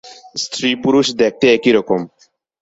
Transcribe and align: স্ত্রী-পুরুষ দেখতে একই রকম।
স্ত্রী-পুরুষ 0.35 1.07
দেখতে 1.21 1.45
একই 1.55 1.71
রকম। 1.71 1.99